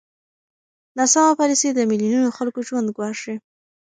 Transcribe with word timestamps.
ناسمه 0.97 1.37
پالېسي 1.39 1.69
د 1.73 1.79
میلیونونو 1.91 2.29
خلکو 2.37 2.59
ژوند 2.67 2.87
ګواښي. 2.97 3.35